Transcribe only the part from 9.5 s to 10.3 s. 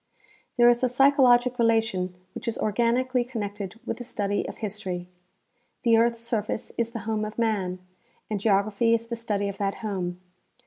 that home.